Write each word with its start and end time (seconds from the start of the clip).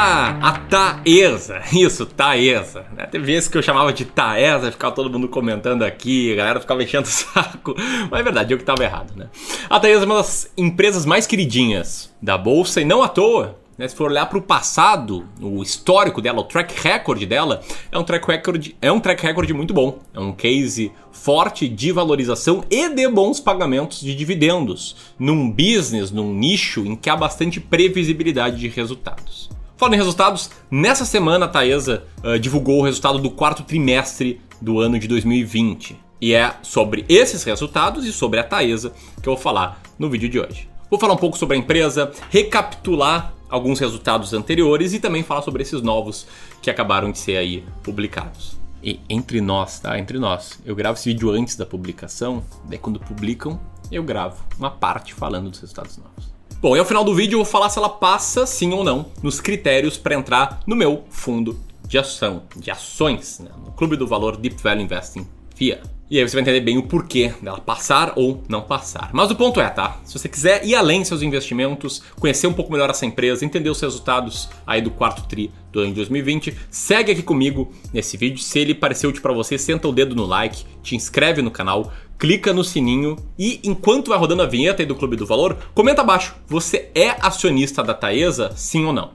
Ah, 0.00 0.38
a 0.40 0.52
Taesa. 0.52 1.60
Isso, 1.74 2.06
Taesa. 2.06 2.86
Né? 2.96 3.04
Teve 3.06 3.24
vezes 3.26 3.48
que 3.48 3.58
eu 3.58 3.62
chamava 3.62 3.92
de 3.92 4.04
Taesa, 4.04 4.70
ficava 4.70 4.94
todo 4.94 5.10
mundo 5.10 5.26
comentando 5.26 5.82
aqui, 5.82 6.32
a 6.32 6.36
galera 6.36 6.60
ficava 6.60 6.80
enchendo 6.84 7.08
o 7.08 7.10
saco. 7.10 7.74
Mas 8.08 8.20
é 8.20 8.22
verdade, 8.22 8.54
eu 8.54 8.58
que 8.58 8.62
estava 8.62 8.84
errado, 8.84 9.12
né? 9.16 9.26
A 9.68 9.80
Taesa 9.80 10.04
é 10.04 10.06
uma 10.06 10.18
das 10.18 10.52
empresas 10.56 11.04
mais 11.04 11.26
queridinhas 11.26 12.14
da 12.22 12.38
bolsa 12.38 12.80
e 12.80 12.84
não 12.84 13.02
à 13.02 13.08
toa. 13.08 13.58
Né, 13.76 13.86
se 13.86 13.94
for 13.94 14.10
olhar 14.10 14.26
para 14.26 14.38
o 14.38 14.42
passado, 14.42 15.24
o 15.40 15.62
histórico 15.62 16.20
dela, 16.20 16.40
o 16.40 16.44
track 16.44 16.74
record 16.80 17.24
dela, 17.26 17.60
é 17.92 17.98
um 17.98 18.02
track 18.02 18.26
record, 18.26 18.70
é 18.80 18.90
um 18.90 18.98
track 18.98 19.22
record 19.24 19.50
muito 19.50 19.74
bom. 19.74 19.98
É 20.14 20.20
um 20.20 20.32
case 20.32 20.92
forte 21.10 21.68
de 21.68 21.90
valorização 21.90 22.64
e 22.70 22.88
de 22.88 23.08
bons 23.08 23.40
pagamentos 23.40 24.00
de 24.00 24.14
dividendos, 24.14 24.96
num 25.18 25.50
business, 25.50 26.12
num 26.12 26.32
nicho 26.32 26.84
em 26.86 26.94
que 26.94 27.10
há 27.10 27.16
bastante 27.16 27.60
previsibilidade 27.60 28.58
de 28.58 28.68
resultados. 28.68 29.57
Falando 29.78 29.94
em 29.94 29.98
resultados, 29.98 30.50
nessa 30.68 31.04
semana 31.04 31.46
a 31.46 31.48
Taesa 31.48 32.02
uh, 32.24 32.36
divulgou 32.36 32.80
o 32.80 32.84
resultado 32.84 33.20
do 33.20 33.30
quarto 33.30 33.62
trimestre 33.62 34.40
do 34.60 34.80
ano 34.80 34.98
de 34.98 35.06
2020. 35.06 35.96
E 36.20 36.34
é 36.34 36.56
sobre 36.62 37.04
esses 37.08 37.44
resultados 37.44 38.04
e 38.04 38.12
sobre 38.12 38.40
a 38.40 38.42
Taesa 38.42 38.92
que 39.22 39.28
eu 39.28 39.34
vou 39.34 39.40
falar 39.40 39.80
no 39.96 40.10
vídeo 40.10 40.28
de 40.28 40.40
hoje. 40.40 40.68
Vou 40.90 40.98
falar 40.98 41.14
um 41.14 41.18
pouco 41.18 41.38
sobre 41.38 41.54
a 41.56 41.60
empresa, 41.60 42.10
recapitular 42.28 43.32
alguns 43.48 43.78
resultados 43.78 44.34
anteriores 44.34 44.94
e 44.94 44.98
também 44.98 45.22
falar 45.22 45.42
sobre 45.42 45.62
esses 45.62 45.80
novos 45.80 46.26
que 46.60 46.70
acabaram 46.70 47.12
de 47.12 47.18
ser 47.18 47.36
aí 47.36 47.64
publicados. 47.84 48.58
E 48.82 48.98
entre 49.08 49.40
nós, 49.40 49.78
tá? 49.78 49.96
Entre 49.96 50.18
nós. 50.18 50.58
Eu 50.66 50.74
gravo 50.74 50.98
esse 50.98 51.08
vídeo 51.08 51.30
antes 51.30 51.54
da 51.54 51.64
publicação, 51.64 52.42
daí 52.64 52.78
quando 52.78 52.98
publicam, 52.98 53.60
eu 53.92 54.02
gravo 54.02 54.44
uma 54.58 54.72
parte 54.72 55.14
falando 55.14 55.50
dos 55.50 55.60
resultados 55.60 55.98
novos. 55.98 56.37
Bom, 56.60 56.74
e 56.76 56.80
ao 56.80 56.84
final 56.84 57.04
do 57.04 57.14
vídeo 57.14 57.36
eu 57.36 57.44
vou 57.44 57.50
falar 57.50 57.70
se 57.70 57.78
ela 57.78 57.88
passa 57.88 58.44
sim 58.44 58.72
ou 58.72 58.82
não 58.82 59.06
nos 59.22 59.40
critérios 59.40 59.96
para 59.96 60.16
entrar 60.16 60.60
no 60.66 60.74
meu 60.74 61.04
fundo 61.08 61.56
de 61.86 61.96
ação, 61.96 62.42
de 62.56 62.68
ações, 62.68 63.38
né? 63.38 63.50
no 63.64 63.70
Clube 63.70 63.96
do 63.96 64.08
Valor 64.08 64.36
Deep 64.36 64.60
Value 64.60 64.82
Investing 64.82 65.24
FIA. 65.54 65.80
E 66.10 66.18
aí 66.18 66.26
você 66.26 66.36
vai 66.36 66.42
entender 66.42 66.60
bem 66.60 66.78
o 66.78 66.84
porquê 66.84 67.34
dela 67.42 67.60
passar 67.60 68.14
ou 68.16 68.42
não 68.48 68.62
passar. 68.62 69.10
Mas 69.12 69.30
o 69.30 69.36
ponto 69.36 69.60
é, 69.60 69.68
tá? 69.68 70.00
Se 70.04 70.18
você 70.18 70.28
quiser 70.28 70.64
ir 70.64 70.74
além 70.74 71.04
seus 71.04 71.20
investimentos, 71.20 72.02
conhecer 72.18 72.46
um 72.46 72.52
pouco 72.52 72.72
melhor 72.72 72.88
essa 72.88 73.04
empresa, 73.04 73.44
entender 73.44 73.68
os 73.68 73.80
resultados 73.80 74.48
aí 74.66 74.80
do 74.80 74.90
quarto 74.90 75.26
tri 75.28 75.50
do 75.70 75.80
ano 75.80 75.90
de 75.90 75.96
2020, 75.96 76.56
segue 76.70 77.12
aqui 77.12 77.22
comigo 77.22 77.70
nesse 77.92 78.16
vídeo. 78.16 78.42
Se 78.42 78.58
ele 78.58 78.74
pareceu 78.74 79.10
útil 79.10 79.20
para 79.20 79.34
você, 79.34 79.58
senta 79.58 79.86
o 79.86 79.92
dedo 79.92 80.14
no 80.14 80.24
like, 80.24 80.64
te 80.82 80.96
inscreve 80.96 81.42
no 81.42 81.50
canal, 81.50 81.92
clica 82.18 82.54
no 82.54 82.64
sininho 82.64 83.16
e 83.38 83.60
enquanto 83.62 84.08
vai 84.08 84.18
rodando 84.18 84.42
a 84.42 84.46
vinheta 84.46 84.82
aí 84.82 84.86
do 84.86 84.94
Clube 84.94 85.16
do 85.16 85.26
Valor, 85.26 85.58
comenta 85.74 86.00
abaixo, 86.00 86.34
você 86.46 86.90
é 86.94 87.10
acionista 87.20 87.82
da 87.82 87.92
Taesa, 87.92 88.52
sim 88.56 88.84
ou 88.84 88.92
não? 88.92 89.10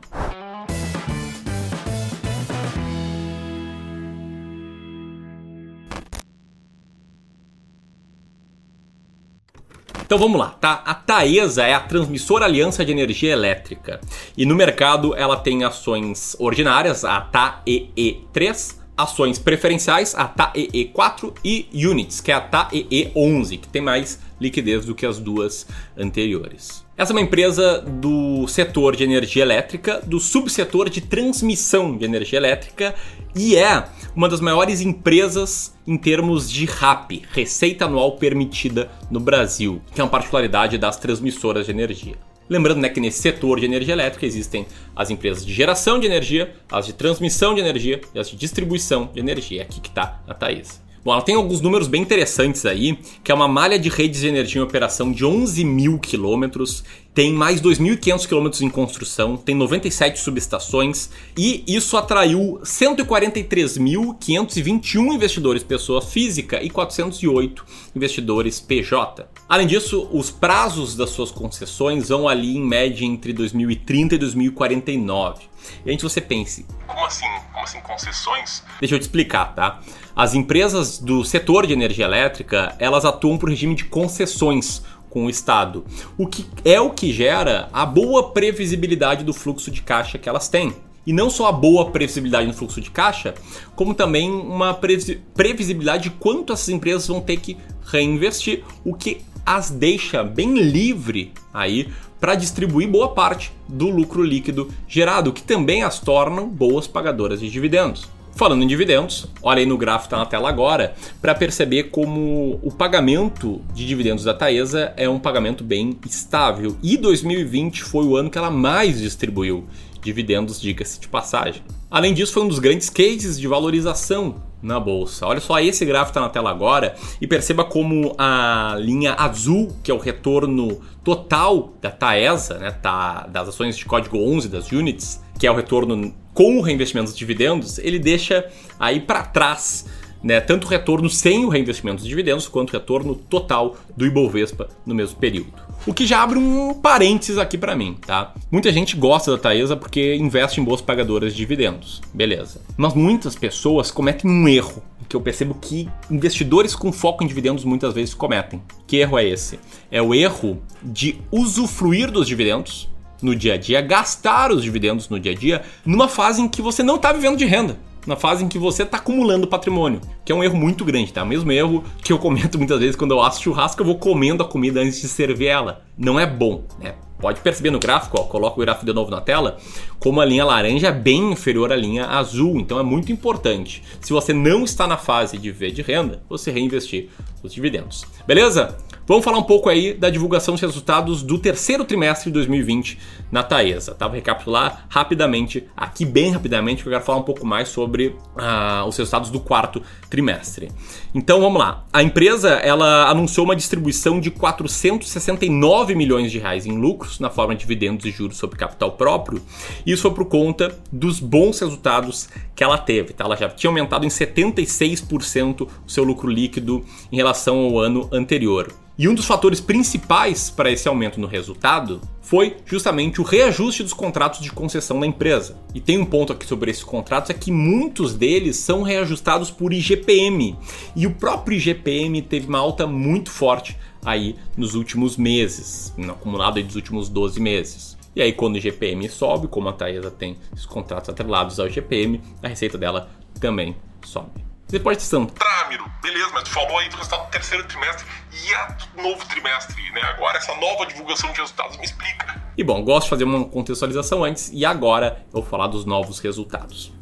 Então 10.14 10.22
vamos 10.22 10.39
lá, 10.39 10.50
tá? 10.50 10.83
A 10.86 10.94
Taesa 10.94 11.64
é 11.64 11.73
a 11.73 11.80
transmissora 11.80 12.45
aliança 12.45 12.86
de 12.86 12.92
energia 12.92 13.31
elétrica. 13.31 14.00
E 14.38 14.45
no 14.45 14.53
mercado 14.53 15.16
ela 15.16 15.36
tem 15.36 15.64
ações 15.64 16.36
ordinárias, 16.38 17.03
a 17.03 17.20
TAEE3, 17.20 18.75
ações 18.95 19.39
preferenciais, 19.39 20.14
a 20.14 20.30
TAEE4 20.30 21.33
e 21.44 21.67
units, 21.73 22.22
que 22.22 22.31
é 22.31 22.36
a 22.36 22.47
TAEE11, 22.47 23.59
que 23.61 23.67
tem 23.67 23.81
mais 23.81 24.20
liquidez 24.39 24.86
do 24.86 24.94
que 24.94 25.03
as 25.03 25.17
duas 25.17 25.66
anteriores. 25.97 26.83
Essa 27.04 27.12
é 27.12 27.16
uma 27.16 27.22
empresa 27.22 27.82
do 27.82 28.48
setor 28.48 28.95
de 28.95 29.04
energia 29.04 29.44
elétrica, 29.44 30.00
do 30.05 30.22
subsetor 30.22 30.89
de 30.89 31.02
transmissão 31.02 31.98
de 31.98 32.05
energia 32.05 32.39
elétrica 32.39 32.95
e 33.36 33.58
é 33.58 33.89
uma 34.16 34.30
das 34.30 34.39
maiores 34.39 34.80
empresas 34.80 35.76
em 35.86 35.98
termos 35.98 36.50
de 36.50 36.64
RAP, 36.64 37.23
receita 37.33 37.83
anual 37.83 38.14
permitida 38.14 38.89
no 39.11 39.20
Brasil, 39.20 39.82
que 39.94 40.00
é 40.00 40.04
uma 40.05 40.10
particularidade 40.10 40.77
das 40.77 40.95
transmissoras 40.95 41.66
de 41.66 41.73
energia. 41.73 42.16
Lembrando 42.50 42.80
né, 42.80 42.88
que 42.88 43.02
nesse 43.02 43.22
setor 43.22 43.60
de 43.60 43.66
energia 43.66 43.95
elétrica 43.95 44.26
existem 44.26 44.66
as 44.95 45.10
empresas 45.10 45.45
de 45.45 45.54
geração 45.54 46.00
de 46.00 46.08
energia, 46.08 46.56
as 46.72 46.86
de 46.86 46.94
transmissão 46.94 47.54
de 47.54 47.60
energia 47.60 48.00
e 48.16 48.20
as 48.20 48.30
de 48.30 48.38
distribuição 48.38 49.10
de 49.14 49.20
energia. 49.20 49.60
É 49.60 49.64
aqui 49.64 49.82
que 49.82 49.89
está 49.89 50.22
a 50.26 50.33
Thaís. 50.33 50.82
Bom, 51.03 51.11
ela 51.11 51.21
tem 51.21 51.36
alguns 51.36 51.59
números 51.59 51.89
bem 51.89 52.02
interessantes 52.02 52.65
aí, 52.65 52.97
que 53.21 53.31
é 53.31 53.36
uma 53.36 53.47
malha 53.47 53.77
de 53.77 53.89
redes 53.89 54.21
de 54.21 54.27
energia 54.27 54.61
em 54.61 54.64
operação 54.64 55.11
de 55.11 55.25
11 55.25 55.65
mil 55.65 55.99
quilômetros, 55.99 56.81
tem 57.14 57.33
mais 57.33 57.61
2.500 57.61 58.25
quilômetros 58.25 58.61
em 58.61 58.69
construção, 58.69 59.36
tem 59.36 59.53
97 59.53 60.17
subestações 60.19 61.09
e 61.37 61.61
isso 61.67 61.97
atraiu 61.97 62.61
143.521 62.64 65.14
investidores 65.14 65.61
pessoa 65.61 66.02
física 66.02 66.64
e 66.64 66.69
408 66.69 67.65
investidores 67.93 68.61
PJ. 68.61 69.27
Além 69.47 69.67
disso, 69.67 70.08
os 70.11 70.31
prazos 70.31 70.95
das 70.95 71.09
suas 71.09 71.31
concessões 71.31 72.09
vão 72.09 72.27
ali 72.30 72.55
em 72.55 72.65
média 72.65 73.05
entre 73.05 73.33
2030 73.33 74.15
e 74.15 74.17
2049. 74.17 75.43
E 75.85 75.91
antes 75.91 76.02
você 76.02 76.21
pense, 76.21 76.65
como 76.87 77.05
assim? 77.05 77.27
Como 77.52 77.64
assim 77.64 77.80
concessões? 77.81 78.64
Deixa 78.80 78.95
eu 78.95 78.99
te 78.99 79.03
explicar, 79.03 79.53
tá? 79.53 79.81
As 80.16 80.36
empresas 80.36 81.00
do 81.00 81.24
setor 81.24 81.66
de 81.66 81.74
energia 81.74 82.06
elétrica, 82.06 82.76
elas 82.78 83.04
atuam 83.04 83.36
por 83.36 83.50
regime 83.50 83.74
de 83.74 83.86
concessões 83.86 84.84
com 85.10 85.26
o 85.26 85.30
Estado, 85.30 85.84
o 86.18 86.28
que 86.28 86.46
é 86.64 86.80
o 86.80 86.92
que 86.92 87.12
gera 87.12 87.68
a 87.74 87.84
boa 87.84 88.30
previsibilidade 88.30 89.24
do 89.24 89.34
fluxo 89.34 89.72
de 89.72 89.82
caixa 89.82 90.20
que 90.20 90.30
elas 90.30 90.48
têm. 90.48 90.74
E 91.06 91.12
não 91.12 91.32
só 91.32 91.48
a 91.48 91.52
boa 91.52 91.90
previsibilidade 91.90 92.48
no 92.48 92.54
fluxo 92.54 92.80
de 92.80 92.92
caixa, 92.92 93.34
como 93.76 93.96
também 93.96 94.32
uma 94.32 94.74
previsibilidade 94.74 96.04
de 96.04 96.12
quanto 96.12 96.54
essas 96.54 96.70
empresas 96.70 97.08
vão 97.08 97.20
ter 97.20 97.38
que 97.38 97.58
reinvestir, 97.84 98.64
o 98.86 98.94
que 98.94 99.22
as 99.44 99.72
deixa 99.72 100.24
bem 100.24 100.60
livre 100.60 101.34
aí 101.52 101.90
para 102.20 102.36
distribuir 102.36 102.88
boa 102.88 103.10
parte 103.10 103.52
do 103.68 103.90
lucro 103.90 104.24
líquido 104.24 104.72
gerado, 104.88 105.32
o 105.32 105.34
que 105.34 105.44
também 105.44 105.84
as 105.84 106.00
tornam 106.00 106.48
boas 106.48 106.88
pagadoras 106.88 107.40
de 107.40 107.50
dividendos. 107.50 108.08
Falando 108.36 108.64
em 108.64 108.67
dividendos, 108.67 109.27
olha 109.44 109.60
aí 109.60 109.66
no 109.66 109.77
gráfico 109.77 110.05
está 110.05 110.17
na 110.17 110.26
tela 110.26 110.49
agora, 110.49 110.95
para 111.21 111.36
perceber 111.36 111.83
como 111.83 112.60
o 112.64 112.71
pagamento 112.71 113.61
de 113.76 113.86
dividendos 113.86 114.23
da 114.23 114.33
Taesa 114.33 114.92
é 114.98 115.08
um 115.08 115.20
pagamento 115.20 115.64
bem 115.64 115.95
estável. 116.08 116.76
E 116.82 116.98
2020 116.98 117.83
foi 117.83 118.05
o 118.05 118.17
ano 118.17 118.32
que 118.32 118.38
ela 118.38 118.49
mais 118.49 118.99
distribuiu 118.99 119.67
dividendos, 120.02 120.60
diga-se 120.60 120.99
de 120.99 121.08
passagem. 121.08 121.61
Além 121.89 122.11
disso, 122.14 122.33
foi 122.33 122.44
um 122.44 122.48
dos 122.48 122.60
grandes 122.60 122.89
cases 122.89 123.39
de 123.39 123.48
valorização 123.48 124.36
na 124.64 124.80
bolsa. 124.80 125.27
Olha 125.27 125.39
só, 125.39 125.60
esse 125.60 125.86
gráfico 125.86 126.10
está 126.10 126.21
na 126.21 126.30
tela 126.30 126.50
agora 126.50 126.95
e 127.21 127.27
perceba 127.27 127.64
como 127.64 128.15
a 128.18 128.75
linha 128.80 129.13
azul, 129.13 129.75
que 129.83 129.92
é 129.92 129.94
o 129.94 130.00
retorno 130.00 130.81
total 131.04 131.74
da 131.80 131.92
Taesa, 131.92 132.57
né, 132.57 132.71
tá, 132.71 133.27
das 133.27 133.50
ações 133.50 133.77
de 133.77 133.86
código 133.86 134.18
11 134.18 134.50
das 134.50 134.71
units, 134.71 135.21
que 135.38 135.45
é 135.45 135.51
o 135.51 135.56
retorno 135.56 136.13
com 136.33 136.57
o 136.57 136.62
reinvestimento 136.62 137.10
dos 137.10 137.18
dividendos, 137.18 137.77
ele 137.77 138.00
deixa 138.00 138.50
aí 138.80 139.00
para 139.00 139.24
trás 139.24 139.86
né, 140.24 140.39
tanto 140.39 140.66
o 140.66 140.69
retorno 140.69 141.10
sem 141.10 141.44
o 141.44 141.50
reinvestimento 141.50 141.98
dos 141.98 142.07
dividendos 142.07 142.48
quanto 142.48 142.69
o 142.69 142.74
retorno 142.74 143.16
total 143.16 143.75
do 143.95 144.06
Ibovespa 144.06 144.69
no 144.86 144.95
mesmo 144.95 145.18
período. 145.18 145.51
O 145.86 145.94
que 145.94 146.06
já 146.06 146.24
abre 146.24 146.39
um 146.39 146.74
parênteses 146.74 147.38
aqui 147.38 147.57
para 147.57 147.75
mim, 147.75 147.98
tá? 148.06 148.33
Muita 148.50 148.71
gente 148.71 148.95
gosta 148.95 149.31
da 149.31 149.38
Taesa 149.38 149.75
porque 149.75 150.16
investe 150.16 150.62
em 150.62 150.63
boas 150.63 150.81
pagadoras 150.81 151.33
de 151.33 151.39
dividendos, 151.39 152.01
beleza. 152.13 152.62
Mas 152.77 152.94
muitas 152.94 153.36
pessoas 153.36 153.92
cometem 153.92 154.31
um 154.31 154.48
erro 154.48 154.81
que 155.10 155.15
eu 155.15 155.21
percebo 155.21 155.56
que 155.56 155.89
investidores 156.09 156.74
com 156.74 156.91
foco 156.91 157.24
em 157.24 157.27
dividendos 157.27 157.65
muitas 157.65 157.94
vezes 157.94 158.13
cometem. 158.13 158.63
Que 158.88 158.97
erro 158.97 159.19
é 159.19 159.25
esse? 159.25 159.59
É 159.91 160.01
o 160.01 160.15
erro 160.15 160.59
de 160.81 161.19
usufruir 161.30 162.09
dos 162.09 162.27
dividendos 162.27 162.89
no 163.23 163.35
dia 163.35 163.55
a 163.55 163.57
dia, 163.57 163.81
gastar 163.81 164.51
os 164.51 164.61
dividendos 164.61 165.09
no 165.09 165.19
dia 165.19 165.31
a 165.31 165.35
dia, 165.35 165.61
numa 165.85 166.07
fase 166.07 166.41
em 166.41 166.47
que 166.47 166.61
você 166.61 166.83
não 166.83 166.95
está 166.95 167.11
vivendo 167.11 167.37
de 167.37 167.45
renda. 167.45 167.77
Na 168.05 168.17
fase 168.17 168.43
em 168.43 168.49
que 168.49 168.59
você 168.59 168.83
está 168.83 168.97
acumulando 168.97 169.47
patrimônio, 169.47 170.01
que 170.25 170.31
é 170.31 170.35
um 170.35 170.43
erro 170.43 170.57
muito 170.57 170.83
grande, 170.83 171.13
tá? 171.13 171.23
Mesmo 171.23 171.51
erro 171.53 171.85
que 172.03 172.11
eu 172.11 172.19
comento 172.19 172.57
muitas 172.59 172.79
vezes 172.79 172.95
quando 172.97 173.11
eu 173.11 173.21
asso 173.21 173.41
churrasco, 173.41 173.81
eu 173.81 173.85
vou 173.85 173.97
comendo 173.97 174.43
a 174.43 174.45
comida 174.45 174.81
antes 174.81 175.01
de 175.01 175.07
servir 175.07 175.47
ela. 175.47 175.85
Não 175.97 176.19
é 176.19 176.25
bom, 176.25 176.65
né? 176.79 176.95
Pode 177.23 177.39
perceber 177.39 177.71
no 177.71 177.79
gráfico, 177.79 178.19
ó, 178.19 178.25
coloco 178.25 178.59
o 178.59 178.65
gráfico 178.65 178.85
de 178.85 178.91
novo 178.91 179.09
na 179.09 179.21
tela, 179.21 179.57
como 179.97 180.19
a 180.19 180.25
linha 180.25 180.43
laranja 180.43 180.89
é 180.89 180.91
bem 180.91 181.31
inferior 181.31 181.71
à 181.71 181.75
linha 181.77 182.05
azul, 182.05 182.59
então 182.59 182.77
é 182.77 182.83
muito 182.83 183.13
importante. 183.13 183.81
Se 184.01 184.11
você 184.11 184.33
não 184.33 184.65
está 184.65 184.85
na 184.85 184.97
fase 184.97 185.37
de 185.37 185.49
ver 185.49 185.71
de 185.71 185.81
renda, 185.81 186.21
você 186.27 186.51
reinvestir 186.51 187.07
os 187.41 187.53
dividendos. 187.53 188.03
Beleza? 188.27 188.77
Vamos 189.05 189.25
falar 189.25 189.38
um 189.38 189.44
pouco 189.44 189.67
aí 189.67 189.94
da 189.94 190.09
divulgação 190.09 190.53
dos 190.53 190.61
resultados 190.61 191.21
do 191.23 191.38
terceiro 191.38 191.83
trimestre 191.83 192.29
de 192.29 192.33
2020 192.35 192.97
na 193.29 193.44
Taesa. 193.44 193.94
Tá? 193.94 194.07
Vou 194.07 194.15
recapitular 194.15 194.85
rapidamente, 194.88 195.67
aqui 195.75 196.05
bem 196.05 196.31
rapidamente, 196.31 196.83
que 196.83 196.88
eu 196.88 196.94
quero 196.94 197.03
falar 197.03 197.17
um 197.17 197.23
pouco 197.23 197.45
mais 197.45 197.67
sobre 197.67 198.15
ah, 198.38 198.85
os 198.88 198.95
resultados 198.95 199.29
do 199.29 199.41
quarto 199.41 199.81
trimestre. 200.09 200.71
Então 201.13 201.41
vamos 201.41 201.59
lá. 201.59 201.83
A 201.91 202.01
empresa 202.01 202.51
ela 202.51 203.09
anunciou 203.09 203.45
uma 203.45 203.57
distribuição 203.57 204.21
de 204.21 204.31
469 204.31 205.95
milhões 205.95 206.31
de 206.31 206.39
reais 206.39 206.65
em 206.65 206.77
lucros 206.77 207.19
na 207.19 207.29
forma 207.29 207.53
de 207.53 207.59
dividendos 207.59 208.06
e 208.06 208.11
juros 208.11 208.38
sobre 208.38 208.57
capital 208.57 208.94
próprio. 208.94 209.41
Isso 209.85 210.03
foi 210.03 210.11
por 210.11 210.25
conta 210.25 210.79
dos 210.89 211.19
bons 211.19 211.59
resultados 211.59 212.29
que 212.56 212.63
ela 212.63 212.77
teve. 212.77 213.11
Tá? 213.11 213.25
Ela 213.25 213.35
já 213.35 213.49
tinha 213.49 213.69
aumentado 213.69 214.06
em 214.06 214.09
76% 214.09 215.67
o 215.85 215.91
seu 215.91 216.06
lucro 216.06 216.29
líquido 216.29 216.85
em 217.11 217.17
relação 217.17 217.57
ao 217.65 217.79
ano 217.79 218.07
anterior. 218.13 218.73
E 218.95 219.07
um 219.07 219.16
dos 219.16 219.25
fatores 219.25 219.60
principais 219.60 220.51
para 220.51 220.72
esse 220.72 220.88
aumento 220.88 221.19
no 221.19 221.25
resultado 221.25 222.00
foi 222.22 222.57
justamente 222.63 223.19
o 223.19 223.24
reajuste 223.24 223.81
dos 223.81 223.92
contratos 223.92 224.40
de 224.40 224.51
concessão 224.51 225.00
da 225.00 225.07
empresa. 225.07 225.57
E 225.74 225.81
tem 225.81 225.98
um 225.98 226.06
ponto 226.06 226.31
aqui 226.31 226.45
sobre 226.45 226.69
esses 226.69 226.84
contratos 226.84 227.31
é 227.31 227.34
que 227.34 227.51
muitos 227.51 228.13
deles 228.13 228.56
são 228.57 228.84
reajustados 228.84 229.50
por 229.50 229.74
IGPM. 229.74 230.56
E 230.95 231.07
o 231.07 231.12
próprio 231.16 231.57
IGPM 231.57 232.22
teve 232.22 232.48
uma 232.48 232.60
alta 232.60 232.86
muito 232.86 233.31
forte 233.31 233.75
aí 234.06 234.36
nos 234.56 234.75
últimos 234.75 235.18
meses, 235.18 235.92
no 235.98 236.12
acumulado 236.12 236.62
dos 236.62 236.75
últimos 236.75 237.10
12 237.10 237.40
meses. 237.40 237.98
E 238.16 238.22
aí 238.22 238.31
quando 238.31 238.54
o 238.54 238.57
IGPM 238.60 239.10
sobe, 239.10 239.48
como 239.48 239.69
a 239.69 239.74
Taesa 239.74 240.12
tem 240.12 240.38
os 240.54 240.68
contratos 240.68 241.10
atrelados 241.10 241.60
ao 241.60 241.68
IGPM, 241.68 242.22
a 242.44 242.48
receita 242.48 242.78
dela 242.78 243.10
também 243.40 243.75
sobe. 244.06 244.43
Tanto. 244.79 245.33
Trámiro, 245.33 245.85
beleza, 246.01 246.29
mas 246.33 246.43
tu 246.43 246.49
falou 246.49 246.77
aí 246.77 246.89
do 246.89 246.97
resultado 246.97 247.25
do 247.25 247.31
terceiro 247.31 247.63
trimestre 247.65 248.05
e 248.31 248.53
a 248.53 248.65
do 248.95 249.01
novo 249.01 249.25
trimestre, 249.25 249.81
né? 249.91 250.01
Agora 250.01 250.37
essa 250.37 250.55
nova 250.55 250.85
divulgação 250.85 251.31
de 251.31 251.39
resultados 251.39 251.77
me 251.77 251.85
explica. 251.85 252.41
E 252.57 252.63
bom, 252.63 252.83
gosto 252.83 253.05
de 253.05 253.09
fazer 253.09 253.23
uma 253.23 253.45
contextualização 253.45 254.23
antes 254.23 254.49
e 254.53 254.65
agora 254.65 255.23
eu 255.33 255.41
vou 255.41 255.49
falar 255.49 255.67
dos 255.67 255.85
novos 255.85 256.19
resultados. 256.19 256.93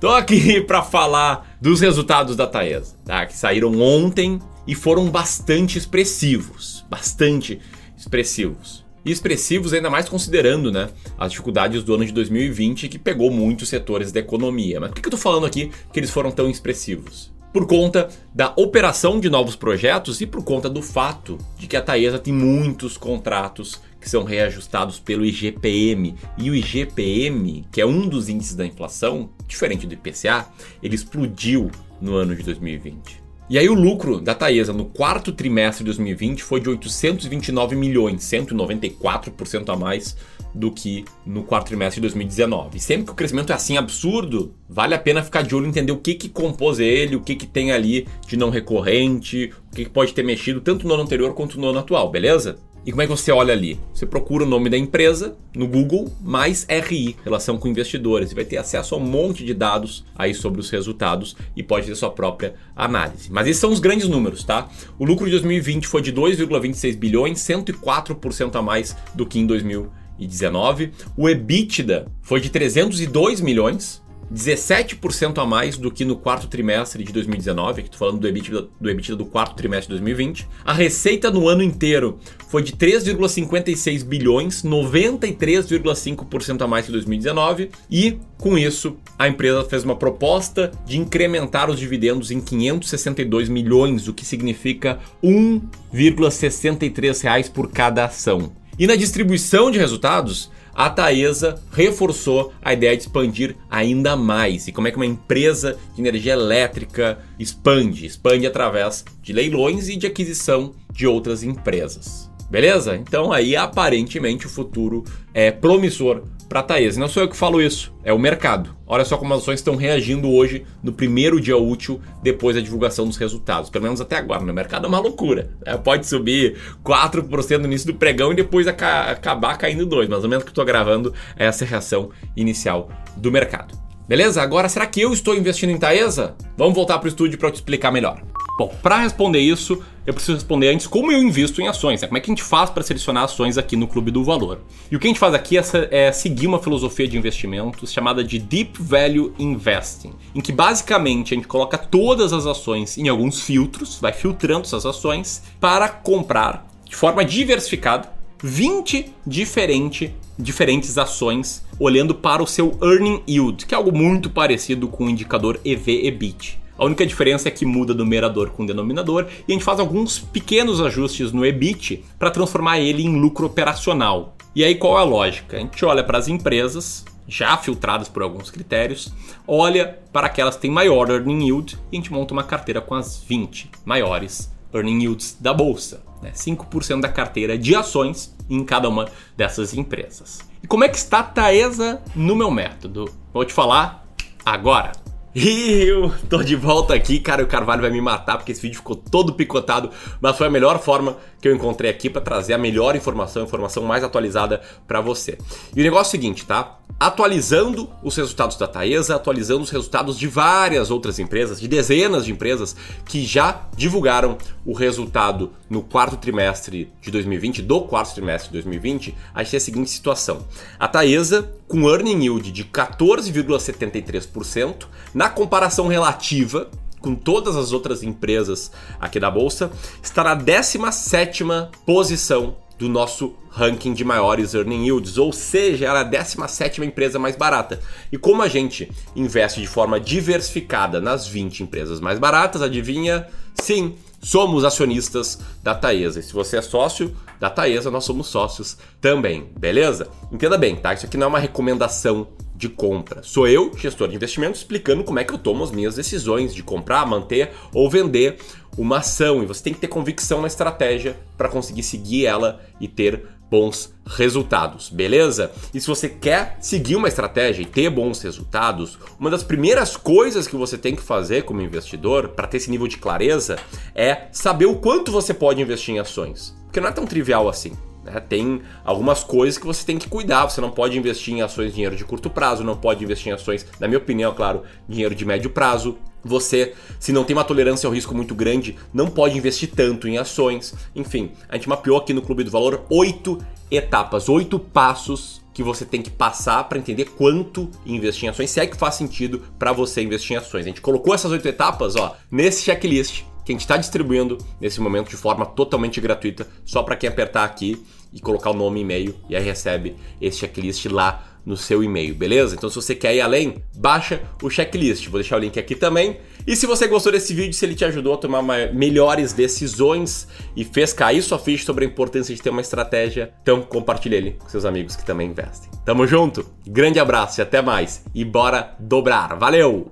Tô 0.00 0.08
aqui 0.08 0.60
para 0.64 0.82
falar 0.82 1.56
dos 1.60 1.80
resultados 1.80 2.36
da 2.36 2.46
Taesa, 2.46 2.96
tá? 3.04 3.26
Que 3.26 3.36
saíram 3.36 3.80
ontem 3.80 4.40
e 4.66 4.74
foram 4.74 5.10
bastante 5.10 5.76
expressivos, 5.76 6.84
bastante 6.88 7.60
expressivos. 7.96 8.84
E 9.04 9.10
expressivos 9.10 9.72
ainda 9.72 9.88
mais 9.88 10.08
considerando 10.08 10.70
né, 10.70 10.90
as 11.18 11.32
dificuldades 11.32 11.82
do 11.82 11.94
ano 11.94 12.04
de 12.04 12.12
2020 12.12 12.88
que 12.88 12.98
pegou 12.98 13.30
muitos 13.30 13.68
setores 13.68 14.12
da 14.12 14.20
economia. 14.20 14.80
Mas 14.80 14.90
por 14.90 15.00
que 15.00 15.06
eu 15.06 15.10
estou 15.10 15.20
falando 15.20 15.46
aqui 15.46 15.70
que 15.92 15.98
eles 15.98 16.10
foram 16.10 16.30
tão 16.30 16.50
expressivos? 16.50 17.32
Por 17.52 17.66
conta 17.66 18.08
da 18.32 18.52
operação 18.56 19.18
de 19.18 19.28
novos 19.28 19.56
projetos 19.56 20.20
e 20.20 20.26
por 20.26 20.44
conta 20.44 20.70
do 20.70 20.80
fato 20.80 21.36
de 21.58 21.66
que 21.66 21.76
a 21.76 21.82
Taesa 21.82 22.18
tem 22.18 22.32
muitos 22.32 22.96
contratos 22.96 23.80
que 24.00 24.08
são 24.08 24.22
reajustados 24.22 25.00
pelo 25.00 25.24
IGPM. 25.24 26.14
E 26.38 26.48
o 26.48 26.54
IGPM, 26.54 27.66
que 27.72 27.80
é 27.80 27.86
um 27.86 28.08
dos 28.08 28.28
índices 28.28 28.54
da 28.54 28.64
inflação, 28.64 29.30
diferente 29.48 29.86
do 29.86 29.94
IPCA, 29.94 30.46
ele 30.80 30.94
explodiu 30.94 31.70
no 32.00 32.14
ano 32.14 32.36
de 32.36 32.42
2020. 32.44 33.29
E 33.50 33.58
aí 33.58 33.68
o 33.68 33.74
lucro 33.74 34.20
da 34.20 34.32
Taesa 34.32 34.72
no 34.72 34.84
quarto 34.84 35.32
trimestre 35.32 35.82
de 35.82 35.86
2020 35.86 36.40
foi 36.40 36.60
de 36.60 36.68
829 36.68 37.74
milhões, 37.74 38.22
194% 38.22 39.68
a 39.68 39.76
mais 39.76 40.16
do 40.54 40.70
que 40.70 41.04
no 41.26 41.42
quarto 41.42 41.66
trimestre 41.66 41.96
de 41.96 42.02
2019. 42.02 42.76
E 42.76 42.80
sempre 42.80 43.06
que 43.06 43.10
o 43.10 43.14
crescimento 43.14 43.50
é 43.50 43.56
assim 43.56 43.76
absurdo, 43.76 44.54
vale 44.68 44.94
a 44.94 44.98
pena 45.00 45.20
ficar 45.20 45.42
de 45.42 45.52
olho 45.52 45.66
e 45.66 45.68
entender 45.68 45.90
o 45.90 45.98
que 45.98 46.14
que 46.14 46.28
compôs 46.28 46.78
ele, 46.78 47.16
o 47.16 47.20
que 47.20 47.34
que 47.34 47.46
tem 47.46 47.72
ali 47.72 48.06
de 48.24 48.36
não 48.36 48.50
recorrente, 48.50 49.52
o 49.72 49.74
que, 49.74 49.84
que 49.84 49.90
pode 49.90 50.14
ter 50.14 50.22
mexido 50.22 50.60
tanto 50.60 50.86
no 50.86 50.94
ano 50.94 51.02
anterior 51.02 51.34
quanto 51.34 51.58
no 51.58 51.70
ano 51.70 51.80
atual, 51.80 52.08
beleza? 52.08 52.56
E 52.84 52.90
como 52.90 53.02
é 53.02 53.06
que 53.06 53.10
você 53.10 53.30
olha 53.30 53.52
ali? 53.52 53.78
Você 53.92 54.06
procura 54.06 54.44
o 54.44 54.48
nome 54.48 54.70
da 54.70 54.78
empresa 54.78 55.36
no 55.54 55.68
Google 55.68 56.10
mais 56.22 56.66
RI, 56.68 57.14
relação 57.22 57.58
com 57.58 57.68
investidores, 57.68 58.32
e 58.32 58.34
vai 58.34 58.44
ter 58.44 58.56
acesso 58.56 58.94
a 58.94 58.98
um 58.98 59.02
monte 59.02 59.44
de 59.44 59.52
dados 59.52 60.02
aí 60.16 60.32
sobre 60.32 60.60
os 60.60 60.70
resultados 60.70 61.36
e 61.54 61.62
pode 61.62 61.86
ter 61.86 61.94
sua 61.94 62.10
própria 62.10 62.54
análise. 62.74 63.30
Mas 63.30 63.46
esses 63.46 63.60
são 63.60 63.70
os 63.70 63.80
grandes 63.80 64.08
números, 64.08 64.44
tá? 64.44 64.66
O 64.98 65.04
lucro 65.04 65.26
de 65.26 65.32
2020 65.32 65.86
foi 65.86 66.00
de 66.00 66.10
2,26 66.10 66.96
bilhões, 66.96 67.38
104% 67.40 68.56
a 68.56 68.62
mais 68.62 68.96
do 69.14 69.26
que 69.26 69.38
em 69.38 69.46
2019. 69.46 70.92
O 71.18 71.28
EBITDA 71.28 72.06
foi 72.22 72.40
de 72.40 72.48
302 72.48 73.42
milhões, 73.42 74.02
17% 74.32 75.42
a 75.42 75.46
mais 75.46 75.76
do 75.76 75.90
que 75.90 76.04
no 76.04 76.16
quarto 76.16 76.46
trimestre 76.46 77.02
de 77.02 77.12
2019, 77.12 77.80
aqui 77.80 77.88
estou 77.88 77.98
falando 77.98 78.20
do 78.20 78.28
EBITDA, 78.28 78.68
do 78.80 78.90
EBITDA 78.90 79.16
do 79.16 79.26
quarto 79.26 79.56
trimestre 79.56 79.86
de 79.86 80.00
2020. 80.00 80.46
A 80.64 80.72
receita 80.72 81.30
no 81.30 81.48
ano 81.48 81.62
inteiro 81.62 82.18
foi 82.48 82.62
de 82.62 82.72
3,56 82.72 84.04
bilhões, 84.04 84.62
93,5% 84.62 86.62
a 86.62 86.66
mais 86.66 86.86
que 86.86 86.92
2019, 86.92 87.70
e 87.90 88.18
com 88.38 88.56
isso 88.56 88.96
a 89.18 89.28
empresa 89.28 89.64
fez 89.64 89.84
uma 89.84 89.96
proposta 89.96 90.70
de 90.86 90.98
incrementar 90.98 91.68
os 91.68 91.78
dividendos 91.78 92.30
em 92.30 92.40
562 92.40 93.48
milhões, 93.48 94.06
o 94.06 94.14
que 94.14 94.24
significa 94.24 94.98
1,63 95.22 97.22
reais 97.22 97.48
por 97.48 97.70
cada 97.70 98.04
ação. 98.04 98.52
E 98.78 98.86
na 98.86 98.96
distribuição 98.96 99.70
de 99.70 99.78
resultados, 99.78 100.50
a 100.74 100.88
Taesa 100.88 101.60
reforçou 101.72 102.52
a 102.62 102.72
ideia 102.72 102.96
de 102.96 103.02
expandir 103.02 103.56
ainda 103.70 104.16
mais. 104.16 104.68
E 104.68 104.72
como 104.72 104.88
é 104.88 104.90
que 104.90 104.96
uma 104.96 105.06
empresa 105.06 105.76
de 105.94 106.00
energia 106.00 106.32
elétrica 106.32 107.18
expande? 107.38 108.06
Expande 108.06 108.46
através 108.46 109.04
de 109.22 109.32
leilões 109.32 109.88
e 109.88 109.96
de 109.96 110.06
aquisição 110.06 110.74
de 110.92 111.06
outras 111.06 111.42
empresas. 111.42 112.30
Beleza? 112.50 112.96
Então 112.96 113.32
aí 113.32 113.54
aparentemente 113.54 114.46
o 114.46 114.50
futuro 114.50 115.04
é 115.32 115.50
promissor 115.50 116.24
para 116.50 116.64
Taesa. 116.64 116.98
Não 116.98 117.08
sou 117.08 117.22
eu 117.22 117.28
que 117.28 117.36
falo 117.36 117.62
isso, 117.62 117.94
é 118.02 118.12
o 118.12 118.18
mercado. 118.18 118.76
Olha 118.84 119.04
só 119.04 119.16
como 119.16 119.32
as 119.32 119.40
ações 119.40 119.60
estão 119.60 119.76
reagindo 119.76 120.28
hoje 120.28 120.66
no 120.82 120.92
primeiro 120.92 121.40
dia 121.40 121.56
útil 121.56 122.00
depois 122.24 122.56
da 122.56 122.60
divulgação 122.60 123.06
dos 123.06 123.16
resultados. 123.16 123.70
Pelo 123.70 123.84
menos 123.84 124.00
até 124.00 124.16
agora. 124.16 124.40
No 124.40 124.46
né? 124.46 124.52
mercado 124.52 124.84
é 124.84 124.88
uma 124.88 124.98
loucura. 124.98 125.52
É, 125.64 125.76
pode 125.76 126.08
subir 126.08 126.58
4% 126.84 127.58
no 127.58 127.66
início 127.66 127.86
do 127.86 127.94
pregão 127.94 128.32
e 128.32 128.34
depois 128.34 128.66
acabar 128.66 129.56
caindo 129.56 129.86
2%. 129.86 130.08
Mais 130.08 130.24
ou 130.24 130.28
menos 130.28 130.42
que 130.42 130.50
estou 130.50 130.64
gravando 130.64 131.14
é 131.36 131.46
essa 131.46 131.64
reação 131.64 132.10
inicial 132.36 132.90
do 133.16 133.30
mercado. 133.30 133.78
Beleza? 134.08 134.42
Agora, 134.42 134.68
será 134.68 134.86
que 134.86 135.00
eu 135.00 135.12
estou 135.12 135.36
investindo 135.36 135.70
em 135.70 135.78
Taesa? 135.78 136.34
Vamos 136.56 136.74
voltar 136.74 136.98
para 136.98 137.06
o 137.06 137.08
estúdio 137.08 137.38
para 137.38 137.46
eu 137.46 137.52
te 137.52 137.56
explicar 137.56 137.92
melhor. 137.92 138.20
Bom, 138.60 138.68
para 138.82 138.98
responder 138.98 139.38
isso, 139.38 139.82
eu 140.06 140.12
preciso 140.12 140.34
responder 140.34 140.68
antes 140.68 140.86
como 140.86 141.10
eu 141.10 141.18
invisto 141.18 141.62
em 141.62 141.66
ações, 141.66 142.02
né? 142.02 142.08
como 142.08 142.18
é 142.18 142.20
que 142.20 142.30
a 142.30 142.34
gente 142.34 142.42
faz 142.42 142.68
para 142.68 142.82
selecionar 142.82 143.24
ações 143.24 143.56
aqui 143.56 143.74
no 143.74 143.88
Clube 143.88 144.10
do 144.10 144.22
Valor. 144.22 144.60
E 144.90 144.96
o 144.96 145.00
que 145.00 145.06
a 145.06 145.08
gente 145.08 145.18
faz 145.18 145.32
aqui 145.32 145.56
é, 145.56 145.62
é 145.90 146.12
seguir 146.12 146.46
uma 146.46 146.58
filosofia 146.58 147.08
de 147.08 147.16
investimentos 147.16 147.90
chamada 147.90 148.22
de 148.22 148.38
Deep 148.38 148.72
Value 148.78 149.32
Investing, 149.38 150.12
em 150.34 150.42
que 150.42 150.52
basicamente 150.52 151.32
a 151.32 151.36
gente 151.38 151.48
coloca 151.48 151.78
todas 151.78 152.34
as 152.34 152.44
ações 152.44 152.98
em 152.98 153.08
alguns 153.08 153.40
filtros, 153.40 153.98
vai 153.98 154.12
filtrando 154.12 154.66
essas 154.66 154.84
ações 154.84 155.42
para 155.58 155.88
comprar 155.88 156.66
de 156.84 156.94
forma 156.94 157.24
diversificada 157.24 158.12
20 158.42 159.10
diferente, 159.26 160.14
diferentes 160.38 160.98
ações 160.98 161.64
olhando 161.78 162.14
para 162.14 162.42
o 162.42 162.46
seu 162.46 162.78
earning 162.82 163.22
yield, 163.26 163.64
que 163.64 163.74
é 163.74 163.78
algo 163.78 163.90
muito 163.90 164.28
parecido 164.28 164.86
com 164.86 165.06
o 165.06 165.08
indicador 165.08 165.58
EV/EBIT. 165.64 166.60
A 166.80 166.86
única 166.86 167.04
diferença 167.06 167.46
é 167.46 167.50
que 167.50 167.66
muda 167.66 167.92
numerador 167.92 168.52
com 168.52 168.64
denominador 168.64 169.26
e 169.46 169.52
a 169.52 169.54
gente 169.54 169.66
faz 169.66 169.78
alguns 169.78 170.18
pequenos 170.18 170.80
ajustes 170.80 171.30
no 171.30 171.44
EBIT 171.44 172.02
para 172.18 172.30
transformar 172.30 172.80
ele 172.80 173.04
em 173.04 173.20
lucro 173.20 173.44
operacional. 173.44 174.34
E 174.56 174.64
aí 174.64 174.74
qual 174.74 174.98
é 174.98 175.02
a 175.02 175.04
lógica? 175.04 175.58
A 175.58 175.60
gente 175.60 175.84
olha 175.84 176.02
para 176.02 176.16
as 176.16 176.26
empresas 176.26 177.04
já 177.28 177.54
filtradas 177.58 178.08
por 178.08 178.22
alguns 178.22 178.50
critérios, 178.50 179.12
olha 179.46 179.98
para 180.10 180.26
aquelas 180.26 180.54
que 180.54 180.62
têm 180.62 180.70
maior 180.70 181.10
earning 181.10 181.48
yield 181.48 181.78
e 181.92 181.96
a 181.96 182.00
gente 182.00 182.10
monta 182.10 182.32
uma 182.32 182.44
carteira 182.44 182.80
com 182.80 182.94
as 182.94 183.22
20 183.24 183.70
maiores 183.84 184.50
earning 184.72 185.02
yields 185.02 185.36
da 185.38 185.52
bolsa, 185.52 186.02
né? 186.22 186.30
5% 186.30 187.02
da 187.02 187.10
carteira 187.10 187.58
de 187.58 187.74
ações 187.74 188.34
em 188.48 188.64
cada 188.64 188.88
uma 188.88 189.06
dessas 189.36 189.74
empresas. 189.74 190.38
E 190.62 190.66
como 190.66 190.82
é 190.82 190.88
que 190.88 190.96
está 190.96 191.18
a 191.18 191.24
Taesa 191.24 192.00
no 192.16 192.34
meu 192.34 192.50
método? 192.50 193.04
Vou 193.34 193.44
te 193.44 193.52
falar 193.52 194.08
agora. 194.46 194.92
E 195.34 195.84
eu 195.86 196.12
tô 196.28 196.42
de 196.42 196.56
volta 196.56 196.94
aqui, 196.94 197.20
cara. 197.20 197.42
O 197.42 197.46
Carvalho 197.46 197.82
vai 197.82 197.90
me 197.90 198.00
matar 198.00 198.36
porque 198.36 198.52
esse 198.52 198.60
vídeo 198.60 198.76
ficou 198.76 198.96
todo 198.96 199.34
picotado, 199.34 199.90
mas 200.20 200.36
foi 200.36 200.48
a 200.48 200.50
melhor 200.50 200.80
forma 200.80 201.16
que 201.40 201.48
eu 201.48 201.54
encontrei 201.54 201.90
aqui 201.90 202.10
para 202.10 202.20
trazer 202.20 202.52
a 202.52 202.58
melhor 202.58 202.94
informação, 202.94 203.42
a 203.42 203.46
informação 203.46 203.84
mais 203.84 204.04
atualizada 204.04 204.60
para 204.86 205.00
você. 205.00 205.38
E 205.74 205.80
o 205.80 205.82
negócio 205.82 206.08
é 206.08 206.08
o 206.08 206.20
seguinte, 206.20 206.44
tá? 206.44 206.78
Atualizando 206.98 207.88
os 208.02 208.14
resultados 208.14 208.56
da 208.56 208.68
Taesa, 208.68 209.16
atualizando 209.16 209.62
os 209.62 209.70
resultados 209.70 210.18
de 210.18 210.26
várias 210.26 210.90
outras 210.90 211.18
empresas, 211.18 211.58
de 211.58 211.66
dezenas 211.66 212.26
de 212.26 212.32
empresas 212.32 212.76
que 213.06 213.24
já 213.24 213.62
divulgaram 213.74 214.36
o 214.66 214.74
resultado 214.74 215.52
no 215.68 215.82
quarto 215.82 216.18
trimestre 216.18 216.92
de 217.00 217.10
2020, 217.10 217.62
do 217.62 217.80
quarto 217.82 218.12
trimestre 218.12 218.48
de 218.48 218.54
2020, 218.54 219.16
a 219.34 219.42
gente 219.42 219.52
tem 219.52 219.58
a 219.58 219.60
seguinte 219.60 219.88
situação. 219.88 220.44
A 220.78 220.86
Taesa 220.86 221.50
com 221.70 221.88
earning 221.88 222.24
yield 222.24 222.50
de 222.50 222.64
14,73%, 222.64 224.88
na 225.14 225.30
comparação 225.30 225.86
relativa 225.86 226.68
com 227.00 227.14
todas 227.14 227.56
as 227.56 227.72
outras 227.72 228.02
empresas 228.02 228.70
aqui 229.00 229.18
da 229.18 229.30
bolsa, 229.30 229.70
está 230.02 230.22
na 230.22 230.36
17ª 230.36 231.70
posição 231.84 232.56
do 232.78 232.88
nosso 232.88 233.34
ranking 233.50 233.92
de 233.92 234.04
maiores 234.04 234.54
earning 234.54 234.84
yields, 234.84 235.18
ou 235.18 235.32
seja, 235.32 235.86
ela 235.86 235.98
é 235.98 236.02
a 236.02 236.04
17 236.04 236.82
empresa 236.82 237.18
mais 237.18 237.36
barata. 237.36 237.78
E 238.10 238.16
como 238.16 238.40
a 238.40 238.48
gente 238.48 238.90
investe 239.14 239.60
de 239.60 239.66
forma 239.66 240.00
diversificada 240.00 240.98
nas 241.00 241.26
20 241.26 241.64
empresas 241.64 242.00
mais 242.00 242.18
baratas, 242.18 242.62
adivinha? 242.62 243.26
Sim, 243.54 243.96
somos 244.22 244.64
acionistas 244.64 245.38
da 245.62 245.74
Taesa. 245.74 246.20
E 246.20 246.22
se 246.22 246.32
você 246.32 246.56
é 246.56 246.62
sócio 246.62 247.14
da 247.38 247.50
Taesa, 247.50 247.90
nós 247.90 248.04
somos 248.04 248.28
sócios 248.28 248.78
também, 248.98 249.50
beleza? 249.58 250.08
Entenda 250.32 250.56
bem, 250.56 250.76
tá? 250.76 250.94
Isso 250.94 251.04
aqui 251.04 251.18
não 251.18 251.26
é 251.26 251.28
uma 251.28 251.38
recomendação 251.38 252.28
de 252.60 252.68
compra. 252.68 253.22
Sou 253.22 253.48
eu, 253.48 253.72
gestor 253.76 254.08
de 254.08 254.16
investimentos, 254.16 254.60
explicando 254.60 255.02
como 255.02 255.18
é 255.18 255.24
que 255.24 255.32
eu 255.32 255.38
tomo 255.38 255.64
as 255.64 255.72
minhas 255.72 255.94
decisões 255.94 256.54
de 256.54 256.62
comprar, 256.62 257.06
manter 257.06 257.52
ou 257.72 257.88
vender 257.88 258.36
uma 258.76 258.98
ação. 258.98 259.42
E 259.42 259.46
você 259.46 259.62
tem 259.62 259.72
que 259.72 259.80
ter 259.80 259.88
convicção 259.88 260.42
na 260.42 260.46
estratégia 260.46 261.18
para 261.38 261.48
conseguir 261.48 261.82
seguir 261.82 262.26
ela 262.26 262.60
e 262.78 262.86
ter 262.86 263.24
bons 263.50 263.92
resultados, 264.06 264.90
beleza? 264.90 265.50
E 265.74 265.80
se 265.80 265.86
você 265.86 266.08
quer 266.08 266.58
seguir 266.60 266.96
uma 266.96 267.08
estratégia 267.08 267.62
e 267.62 267.66
ter 267.66 267.90
bons 267.90 268.22
resultados, 268.22 268.96
uma 269.18 269.30
das 269.30 269.42
primeiras 269.42 269.96
coisas 269.96 270.46
que 270.46 270.54
você 270.54 270.76
tem 270.78 270.94
que 270.94 271.02
fazer 271.02 271.44
como 271.44 271.62
investidor 271.62 272.28
para 272.28 272.46
ter 272.46 272.58
esse 272.58 272.70
nível 272.70 272.86
de 272.86 272.98
clareza 272.98 273.58
é 273.94 274.28
saber 274.30 274.66
o 274.66 274.76
quanto 274.76 275.10
você 275.10 275.32
pode 275.32 275.60
investir 275.60 275.94
em 275.94 275.98
ações. 275.98 276.54
Porque 276.66 276.78
não 276.78 276.88
é 276.88 276.92
tão 276.92 277.06
trivial 277.06 277.48
assim. 277.48 277.72
Né? 278.10 278.20
Tem 278.20 278.62
algumas 278.84 279.22
coisas 279.24 279.58
que 279.58 279.66
você 279.66 279.84
tem 279.84 279.98
que 279.98 280.08
cuidar. 280.08 280.48
Você 280.48 280.60
não 280.60 280.70
pode 280.70 280.98
investir 280.98 281.34
em 281.34 281.42
ações 281.42 281.68
de 281.68 281.74
dinheiro 281.74 281.96
de 281.96 282.04
curto 282.04 282.28
prazo, 282.28 282.64
não 282.64 282.76
pode 282.76 283.04
investir 283.04 283.28
em 283.28 283.34
ações, 283.34 283.66
na 283.78 283.86
minha 283.86 283.98
opinião, 283.98 284.34
claro, 284.34 284.62
dinheiro 284.88 285.14
de 285.14 285.24
médio 285.24 285.50
prazo. 285.50 285.96
Você, 286.22 286.74
se 286.98 287.12
não 287.12 287.24
tem 287.24 287.34
uma 287.34 287.44
tolerância 287.44 287.86
ao 287.86 287.94
risco 287.94 288.14
muito 288.14 288.34
grande, 288.34 288.76
não 288.92 289.08
pode 289.08 289.38
investir 289.38 289.70
tanto 289.74 290.06
em 290.06 290.18
ações. 290.18 290.74
Enfim, 290.94 291.32
a 291.48 291.54
gente 291.56 291.68
mapeou 291.68 291.96
aqui 291.96 292.12
no 292.12 292.20
Clube 292.20 292.44
do 292.44 292.50
Valor 292.50 292.84
oito 292.90 293.38
etapas, 293.70 294.28
oito 294.28 294.58
passos 294.58 295.40
que 295.54 295.62
você 295.62 295.84
tem 295.84 296.02
que 296.02 296.10
passar 296.10 296.68
para 296.68 296.78
entender 296.78 297.06
quanto 297.06 297.70
investir 297.84 298.26
em 298.26 298.28
ações, 298.28 298.50
se 298.50 298.60
é 298.60 298.66
que 298.66 298.76
faz 298.76 298.94
sentido 298.94 299.42
para 299.58 299.72
você 299.72 300.02
investir 300.02 300.34
em 300.34 300.38
ações. 300.38 300.64
A 300.64 300.68
gente 300.68 300.80
colocou 300.80 301.14
essas 301.14 301.32
oito 301.32 301.46
etapas, 301.46 301.96
ó, 301.96 302.16
nesse 302.30 302.62
checklist 302.62 303.24
que 303.50 303.52
a 303.52 303.54
gente 303.54 303.60
está 303.62 303.76
distribuindo 303.76 304.38
nesse 304.60 304.80
momento 304.80 305.10
de 305.10 305.16
forma 305.16 305.44
totalmente 305.44 306.00
gratuita, 306.00 306.46
só 306.64 306.82
para 306.82 306.96
quem 306.96 307.08
apertar 307.08 307.44
aqui 307.44 307.84
e 308.12 308.20
colocar 308.20 308.50
o 308.50 308.54
nome 308.54 308.80
e 308.80 308.82
e-mail 308.82 309.14
e 309.28 309.36
aí 309.36 309.42
recebe 309.42 309.96
esse 310.20 310.38
checklist 310.38 310.86
lá 310.86 311.26
no 311.44 311.56
seu 311.56 311.82
e-mail, 311.82 312.14
beleza? 312.14 312.54
Então 312.54 312.68
se 312.68 312.76
você 312.76 312.94
quer 312.94 313.14
ir 313.14 313.20
além, 313.20 313.62
baixa 313.74 314.20
o 314.42 314.50
checklist. 314.50 315.08
Vou 315.08 315.20
deixar 315.20 315.36
o 315.36 315.38
link 315.38 315.58
aqui 315.58 315.74
também. 315.74 316.18
E 316.46 316.54
se 316.54 316.66
você 316.66 316.86
gostou 316.86 317.10
desse 317.10 317.32
vídeo, 317.32 317.54
se 317.54 317.64
ele 317.64 317.74
te 317.74 317.84
ajudou 317.84 318.14
a 318.14 318.18
tomar 318.18 318.42
melhores 318.74 319.32
decisões 319.32 320.28
e 320.54 320.64
fez 320.64 320.92
cair 320.92 321.22
sua 321.22 321.38
ficha 321.38 321.64
sobre 321.64 321.84
a 321.84 321.88
importância 321.88 322.34
de 322.34 322.42
ter 322.42 322.50
uma 322.50 322.60
estratégia, 322.60 323.32
então 323.42 323.62
compartilhe 323.62 324.16
ele 324.16 324.30
com 324.32 324.48
seus 324.48 324.64
amigos 324.64 324.96
que 324.96 325.04
também 325.04 325.30
investem. 325.30 325.70
Tamo 325.84 326.06
junto, 326.06 326.46
grande 326.66 327.00
abraço 327.00 327.40
e 327.40 327.42
até 327.42 327.62
mais. 327.62 328.04
E 328.14 328.24
bora 328.24 328.76
dobrar. 328.78 329.36
Valeu! 329.36 329.90